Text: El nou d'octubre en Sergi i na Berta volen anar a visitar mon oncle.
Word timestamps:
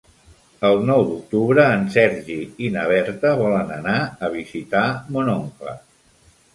El 0.69 0.79
nou 0.89 1.03
d'octubre 1.09 1.65
en 1.75 1.85
Sergi 1.97 2.39
i 2.69 2.71
na 2.79 2.87
Berta 2.95 3.37
volen 3.45 3.73
anar 3.79 4.01
a 4.31 4.35
visitar 4.41 4.87
mon 5.15 5.35
oncle. 5.41 5.81